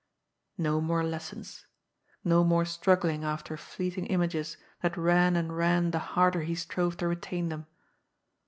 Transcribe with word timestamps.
"No 0.57 0.81
more 0.81 1.03
lessons. 1.03 1.67
No 2.23 2.43
more 2.43 2.65
struggling 2.65 3.23
after 3.23 3.55
fleeting 3.55 4.07
images, 4.07 4.57
that 4.81 4.97
ran 4.97 5.35
and 5.35 5.55
ran 5.55 5.91
the 5.91 5.99
harder 5.99 6.41
he 6.41 6.55
strove 6.55 6.97
to 6.97 7.07
retain 7.07 7.49
them. 7.49 7.67